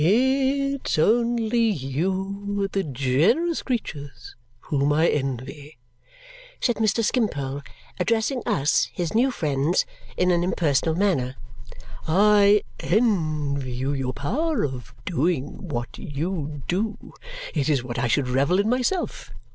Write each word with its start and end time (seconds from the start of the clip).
"It's 0.03 0.97
only 0.97 1.59
you, 1.69 2.67
the 2.71 2.81
generous 2.83 3.61
creatures, 3.61 4.35
whom 4.61 4.91
I 4.91 5.07
envy," 5.07 5.77
said 6.59 6.77
Mr. 6.77 7.03
Skimpole, 7.03 7.61
addressing 7.99 8.41
us, 8.47 8.85
his 8.93 9.13
new 9.13 9.29
friends, 9.29 9.85
in 10.17 10.31
an 10.31 10.43
impersonal 10.43 10.95
manner. 10.95 11.35
"I 12.07 12.63
envy 12.79 13.73
you 13.73 13.93
your 13.93 14.13
power 14.13 14.63
of 14.63 14.95
doing 15.05 15.67
what 15.67 15.99
you 15.99 16.63
do. 16.67 17.13
It 17.53 17.69
is 17.69 17.83
what 17.83 17.99
I 17.99 18.07
should 18.07 18.27
revel 18.27 18.57
in 18.57 18.67
myself. 18.67 19.29